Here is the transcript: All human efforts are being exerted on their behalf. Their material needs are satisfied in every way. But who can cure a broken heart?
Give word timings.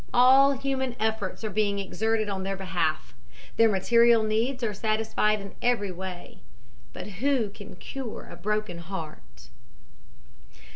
All 0.15 0.53
human 0.53 0.95
efforts 0.99 1.43
are 1.43 1.51
being 1.51 1.77
exerted 1.77 2.27
on 2.27 2.41
their 2.41 2.57
behalf. 2.57 3.13
Their 3.57 3.69
material 3.69 4.23
needs 4.23 4.63
are 4.63 4.73
satisfied 4.73 5.39
in 5.39 5.53
every 5.61 5.91
way. 5.91 6.39
But 6.91 7.05
who 7.23 7.51
can 7.51 7.75
cure 7.75 8.27
a 8.27 8.35
broken 8.35 8.79
heart? 8.79 9.49